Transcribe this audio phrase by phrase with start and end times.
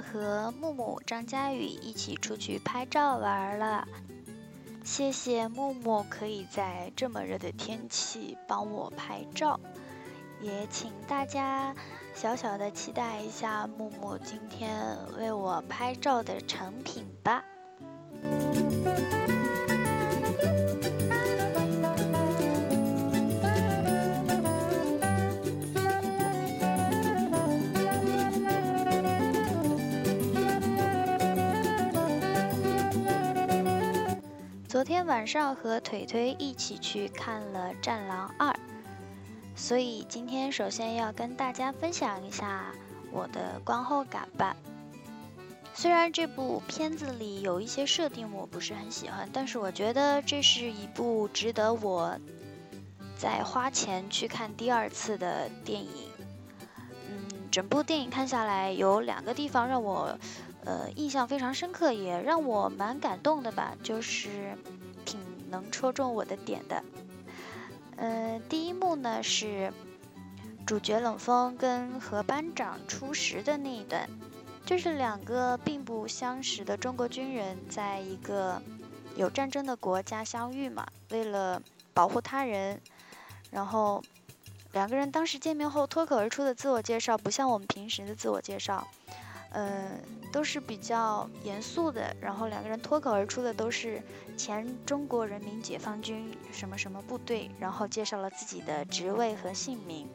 [0.00, 3.86] 和木木、张佳宇一起出去拍照玩了，
[4.84, 9.58] 谢谢木木可以在这么热的天气帮我拍照，
[10.40, 11.74] 也请大家
[12.14, 17.44] 小小的期待一下木木今天为我拍照的成品吧。
[34.76, 38.50] 昨天晚上和腿腿一起去看了《战狼二》，
[39.56, 42.66] 所以今天首先要跟大家分享一下
[43.10, 44.54] 我的观后感吧。
[45.72, 52.14] 虽然这部片子里有一些设定我不是很喜欢，但是我觉得这是一部值得我
[53.16, 56.10] 再花钱去看第二次的电影。
[57.08, 60.18] 嗯，整部电影看下来有两个地方让我。
[60.66, 64.58] 呃，印象非常深刻，也让我蛮感动的吧，就是
[65.04, 66.82] 挺能戳中我的点的。
[67.96, 69.72] 呃，第一幕呢是
[70.66, 74.10] 主角冷风跟何班长初识的那一段，
[74.64, 78.60] 就是两个并不相识的中国军人，在一个
[79.14, 81.62] 有战争的国家相遇嘛，为了
[81.94, 82.80] 保护他人，
[83.52, 84.02] 然后
[84.72, 88.88] 两个人当时见面后脱口而出的自我介绍，不像我们平时的自我介绍。
[89.58, 89.98] 嗯，
[90.30, 94.02] 都是比较严肃的，然后两个人脱口而出的都是
[94.36, 100.06] 前中国人民解放军什么什么部队，然后介绍了自己的职位和姓名。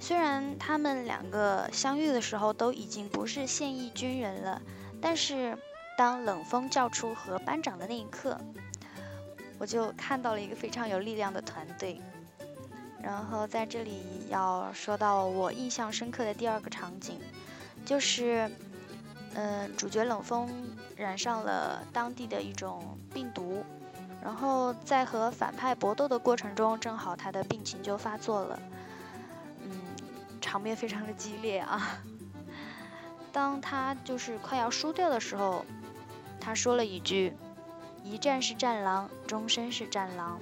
[0.00, 4.60] 虽然他们两个相遇的时候都已经不是现役军人了，
[5.00, 5.56] 但是
[5.96, 8.36] 当冷风叫出何班长的那一刻，
[9.58, 12.00] 我就看到了一个非常有力量的团队。
[13.00, 17.20] 然后在这里要说到我印象深刻的第二个场景。
[17.90, 18.48] 就是，
[19.34, 20.48] 嗯，主角冷风
[20.94, 23.64] 染上了当地的一种病毒，
[24.22, 28.60] 然后在和反派搏斗的过程中，正好他的病情就发作了，
[29.64, 29.72] 嗯，
[30.40, 31.98] 场面非常的激烈啊。
[33.32, 35.64] 当他就是快要输掉的时候，
[36.40, 37.32] 他说了一句
[38.06, 40.38] ：“一战是战狼，终身是战狼。”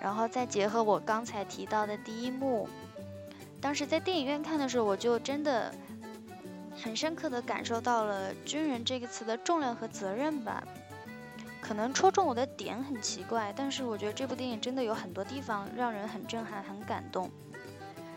[0.00, 2.66] 然后再结合我刚才提到的第一幕，
[3.60, 5.70] 当时在电影院看的时候，我就真的。
[6.82, 10.62] 很深刻的感受到了“军人”这个词的重量和责任吧，
[11.60, 17.30] 可能戳中我的点很奇怪，但是我觉得这部电影真的有很多地方让人很震撼、很感动。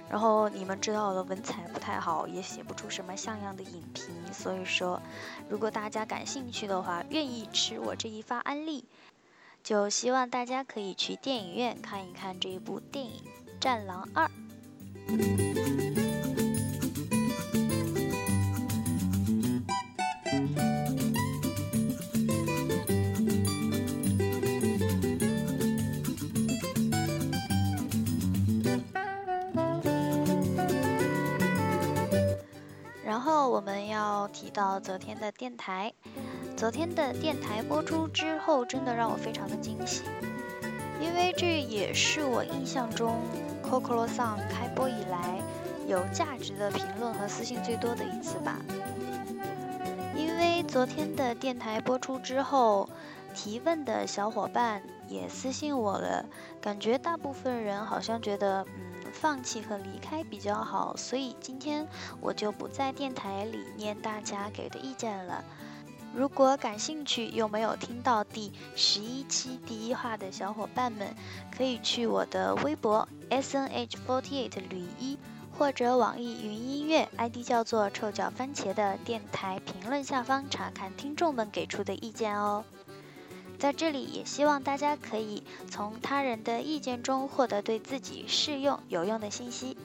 [0.10, 5.00] 然后你们知道我的文采不太好，也写不出什么像样的影评，所以说，
[5.48, 8.86] 如果大家感兴趣的话，愿意吃我这一发安利，
[9.64, 13.22] 就希望大家可以去电影院看一看这一部电影
[13.60, 14.30] 《战狼二》。
[33.10, 35.92] 然后我们要提到昨天的电台，
[36.56, 40.04] 昨天的电台播出之后，真的让我非常的惊喜，
[41.02, 43.20] 因为这也是我印象中
[43.64, 45.42] Coco Song 开播以来
[45.88, 48.60] 有价值的评论和私信最多的一次吧。
[50.16, 52.88] 因为昨天的电台播出之后，
[53.34, 56.24] 提问的小伙伴也私信我了，
[56.62, 58.99] 感觉大部分人好像觉得，嗯。
[59.12, 61.88] 放弃和离开比较好，所以今天
[62.22, 65.44] 我就不在电台里念大家给的意见了。
[66.14, 71.14] 如果感兴趣又没有听到第十一期第一话的小伙伴们，
[71.56, 75.20] 可以去我的微博 S N H forty eight 吕一，
[75.56, 82.64] 或者网易云音乐 ID 叫做臭脚番茄的电台评论下方查看听众们给出的意见哦。
[83.60, 89.78] 在这里，也希望大家可以从他人的意见中获得对自己适用、有用的信息。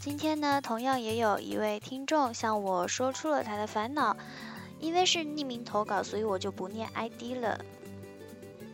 [0.00, 4.16] 今天呢，同样也有一位听众向我说出了他的烦恼，
[4.80, 7.64] 因为是匿名投稿，所以我就不念 ID 了。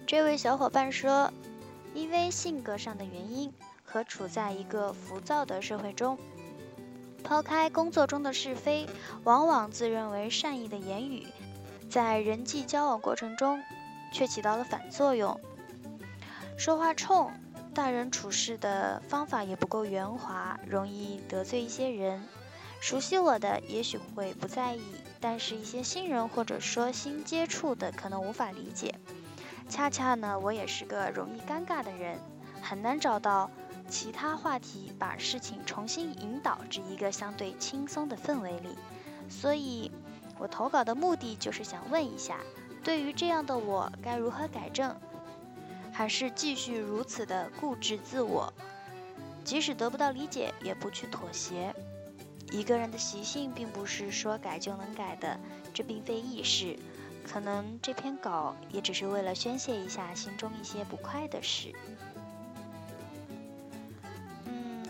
[0.06, 1.32] 这位小伙伴说，
[1.94, 3.52] 因为性格上的原因
[3.84, 6.18] 和处在一个浮躁的社会中，
[7.22, 8.86] 抛开工作中的是非，
[9.24, 11.26] 往往自认为善意的言语，
[11.88, 13.62] 在人际交往过程中
[14.12, 15.40] 却起到了反作用，
[16.56, 17.30] 说话冲。
[17.74, 22.22] 待人处事的方法也不够圆滑，容易得罪一些人。
[22.80, 24.82] 熟悉我的也许会不在意，
[25.24, 28.94] 但是一些新人或者说新接触的可能无法理解。
[29.70, 32.18] 恰恰呢，我也是个容易尴尬的人，
[32.60, 33.50] 很难找到
[33.88, 38.76] 其他话题把事情重新引导至一个相对轻松的氛围里。
[39.30, 39.90] 所以，
[40.38, 42.36] 我投稿的目的就是想问一下，
[42.82, 44.94] 对于这样的我该如何改正？
[45.90, 48.52] 还是继续如此的固执自我，
[49.42, 51.74] 即使得不到理解，也不去妥协。
[52.54, 55.40] 一个人的习性并不是说改就能改的，
[55.74, 56.78] 这并非易事。
[57.26, 61.72] 可能这篇稿也只是为了宣泄一下心中一些不快的事。
[64.46, 64.84] 嗯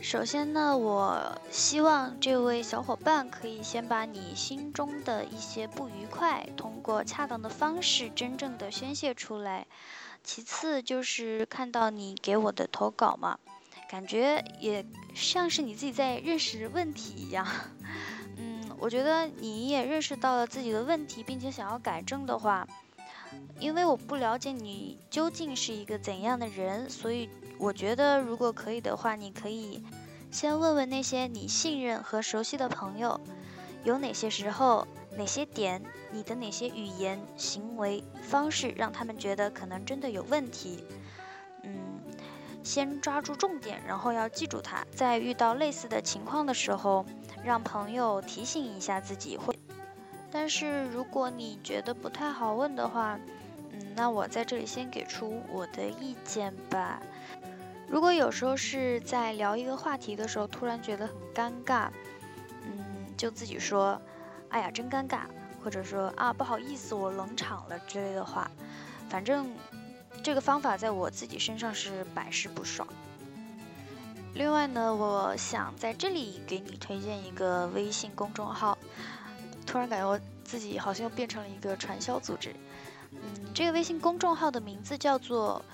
[0.00, 9.68] 首先呢，我希望这位小伙伴可以先把你心中的一些不愉快，通过恰当的方式真正的宣泄出来。
[10.24, 13.38] 其次就是看到你给我的投稿嘛，
[13.90, 17.44] 感觉也像是你自己在认识问题一样。
[18.38, 22.68] 嗯，我觉得你也认识到了自己的问题，并且想要改正的话，
[23.58, 27.28] 因为我不了解你究竟是一个怎样的人，所以。
[27.58, 29.84] 我觉得，如果可以的话，你可以
[30.30, 33.20] 先问问那些你信任和熟悉的朋友，
[33.84, 34.88] 有哪些时候、
[35.18, 40.82] 哪些点，你的哪些语言、行为方式让他们觉得可能真的有问题。
[42.70, 44.86] 先抓住重点，然后要记住它。
[44.94, 47.04] 在遇到类似的情况的时候，
[47.42, 49.36] 让朋友提醒一下自己。
[49.36, 49.58] 会，
[50.30, 53.18] 但是如果你觉得不太好问的话，
[53.72, 57.02] 嗯，那我在这里先给出我的意见吧。
[57.88, 61.88] 如果有时候是在聊一个话题的时候，突然觉得很尴尬，
[62.62, 64.00] 嗯，就自己说，
[64.50, 65.22] 哎呀，真尴尬，
[65.64, 68.48] 或者说啊，不好意思，我冷场了之类的话，
[69.08, 69.52] 反正
[70.22, 72.86] 这个方法在我自己身上是百试不爽。
[74.34, 78.78] 另外呢，我想在这里给你推荐一个微信公众号，
[79.66, 82.54] 突然感觉我自己好像又变成了一个传销组织。
[83.10, 83.20] 嗯，
[83.52, 85.64] 这个微信公众号的名字叫做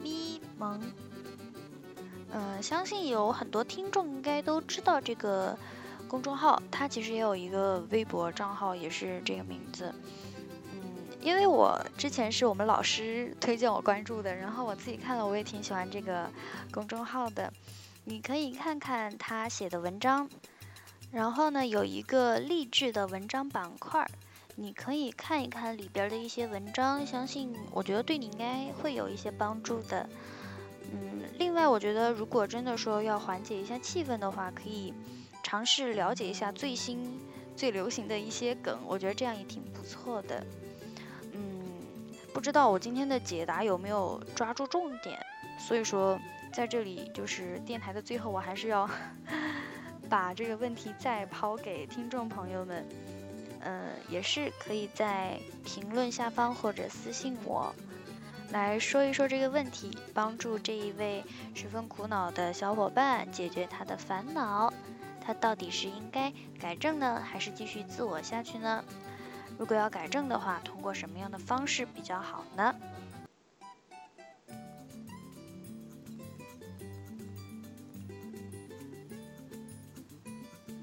[0.00, 0.80] 咪蒙。
[2.30, 5.56] 嗯，相信有很多听众应该都知道这个
[6.06, 9.94] 公众号，它其实也有一个微博账号，也是这个名字。
[11.28, 16.26] 因为我之前是我们老师推荐我关注的，然后我自己看了，我也挺喜欢这个
[16.72, 17.52] 公众号的。
[18.04, 20.26] 你可以看看他写的文章，
[21.12, 24.08] 然后呢，有一个励志的文章板块，
[24.56, 30.08] 你可以看一看里边的一些文章，相信我觉得对你应该会有一些帮助的。
[30.90, 34.94] 嗯，另外，我觉得如果真的说要缓解一下气氛的话，可以
[35.42, 37.20] 尝试了解一下最新、
[37.54, 40.42] 最流行的一些梗，我觉得这样也挺不错的。
[42.38, 45.18] 不知道我今天的解答有没有抓住重点，
[45.58, 46.16] 所以说
[46.52, 48.88] 在这里就是电台的最后，我还是要
[50.08, 52.86] 把这个问题再抛给听众朋友们。
[53.62, 57.74] 嗯，也是可以在评论下方或者私信我。
[58.52, 61.24] 来说一说这个问题，帮助这一位
[61.56, 64.72] 十分苦恼的小伙伴解决他的烦恼。
[65.20, 68.84] 他到底是应该改正呢，还是继续自我下去呢？
[69.58, 72.74] 如果要改正的话，通过什么样的方式比较好呢？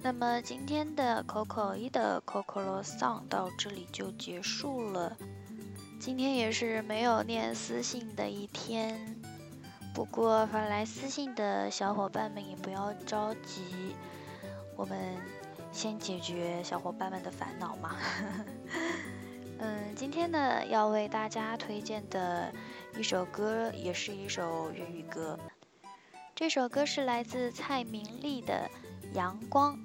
[0.04, 5.18] 那么今天的 Coco 一的 Coco 罗 Song 到这里就结束了。
[6.00, 9.20] 今天也是没有念私信的一天，
[9.96, 13.96] 不过发来私信的小伙伴们也不要着急，
[14.76, 15.00] 我们
[15.72, 17.96] 先解决小伙伴们的烦恼嘛。
[19.96, 22.52] 今天呢要为大家推荐的
[22.98, 25.40] 一首歌，也是一首粤语歌，
[26.36, 28.70] 这首歌是来自蔡明丽的
[29.16, 29.78] 《阳光》。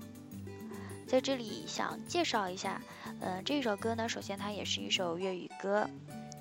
[1.06, 2.82] 在这里想介绍一下。
[3.20, 5.88] 嗯，这首歌呢，首先它也是一首粤语歌，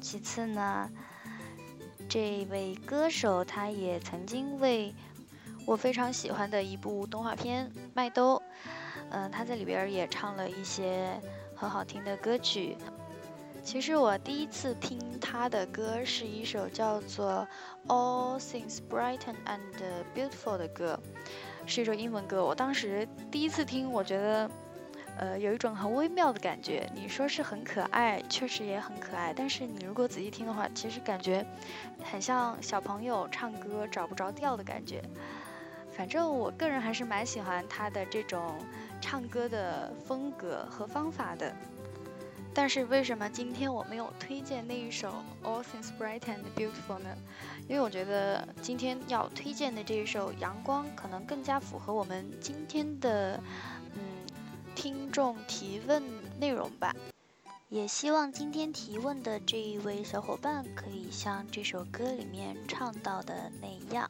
[0.02, 0.90] 其次呢，
[2.10, 4.96] 这位歌手他也曾经为
[5.68, 8.38] 我非常喜欢的一部动画片《麦兜》，
[9.12, 11.22] 嗯，他在里边也唱了一些
[11.56, 12.76] 很好听的歌曲。
[13.64, 17.48] 其实我第一次听他的歌是一首叫做
[17.90, 19.60] 《All Things Bright and
[20.16, 21.00] Beautiful》的歌。
[21.66, 22.44] 是一首英文歌。
[22.44, 24.52] 我当时第一次听，我觉得，
[25.18, 26.90] 呃，有一种很微妙的感觉。
[26.96, 29.32] 你说是很可爱，确实也很可爱。
[29.36, 31.46] 但是你如果仔细听的话，其实感觉
[32.04, 35.04] 很像小朋友唱歌找不着调的感觉。
[35.92, 38.56] 反正我个人还是蛮喜欢他的这种
[39.00, 41.54] 唱歌的风格和方法的。
[42.54, 47.16] 但是为什么今天我没有推荐那一首《All Things Bright and Beautiful》呢？
[47.68, 53.42] 因为我觉得今天要推荐的这一首《阳光》可能更加符合我们今天的
[53.96, 54.02] 嗯
[54.76, 56.04] 听众提问
[56.40, 56.94] 内容吧。
[57.70, 64.10] 也希望今天提问的这一位小伙伴可以像这首歌里面唱到的那样：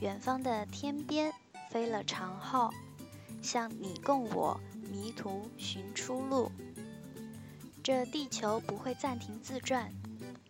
[0.00, 1.32] 远方的天边
[1.70, 2.74] 飞了长号，
[3.40, 4.60] 向你共我
[4.90, 6.50] 迷途寻出路。
[7.86, 9.88] 这地球不会暂停自转，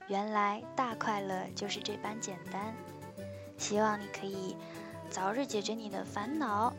[0.08, 2.74] 原来大快乐就是这般简单。
[3.58, 4.56] 希望你可以
[5.10, 6.72] 早日解决你的烦恼。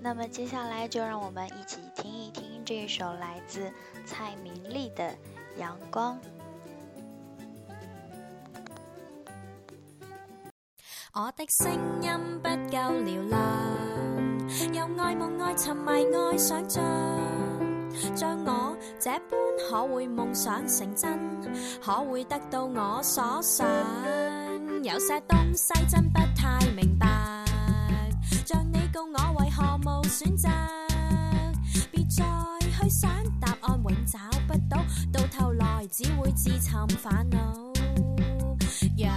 [0.00, 3.70] 那么接下来就让我们一起听一听这一首来自
[4.04, 5.08] 蔡明丽的
[5.60, 6.18] 《阳光》。
[11.14, 12.10] 我的声音
[12.42, 13.40] 不够嘹亮，
[14.74, 16.82] 又爱梦爱沉迷爱想象，
[18.14, 19.42] 像我这般。
[19.68, 21.18] 可会梦想成真？
[21.80, 23.66] 可会得到我所想？
[24.82, 27.06] 有些东西真不太明白，
[28.44, 30.48] 像你告我为何无选择？
[31.90, 32.24] 别再
[32.60, 34.18] 去想答案，永找
[34.48, 34.82] 不到，
[35.12, 37.38] 到头来只会自寻烦恼。
[38.96, 39.12] 阳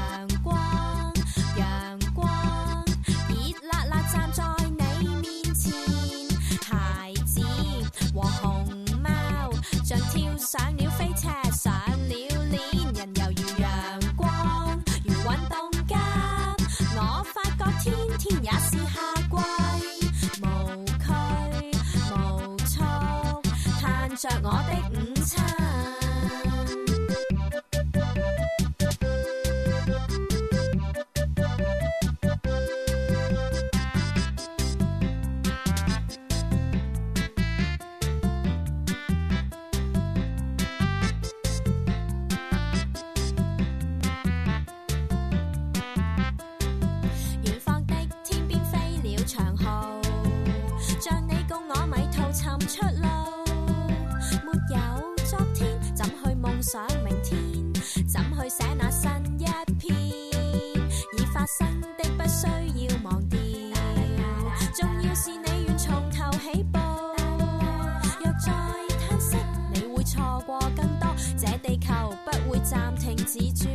[70.75, 71.93] 更多，这地球
[72.25, 73.69] 不会暂停止转。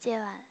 [0.00, 0.49] 界晚。